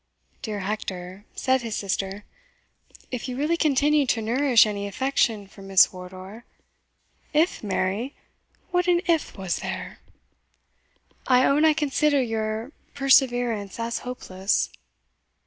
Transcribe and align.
"Dear 0.41 0.61
Hector," 0.61 1.25
said 1.35 1.61
his 1.61 1.75
sister, 1.75 2.25
"if 3.11 3.29
you 3.29 3.37
really 3.37 3.55
continue 3.55 4.07
to 4.07 4.19
nourish 4.19 4.65
any 4.65 4.87
affection 4.87 5.45
for 5.45 5.61
Miss 5.61 5.93
Wardour" 5.93 6.43
"If, 7.33 7.63
Mary? 7.63 8.15
what 8.71 8.87
an 8.87 9.01
if 9.05 9.37
was 9.37 9.57
there!"" 9.57 9.99
I 11.27 11.45
own 11.45 11.65
I 11.65 11.73
consider 11.73 12.19
your 12.19 12.71
perseverance 12.95 13.79
as 13.79 13.99
hopeless." 13.99 14.71